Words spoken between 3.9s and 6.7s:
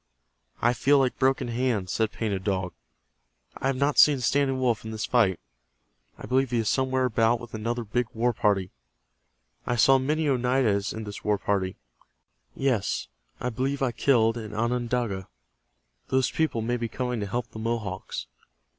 seen Standing Wolf in this fight. I believe he is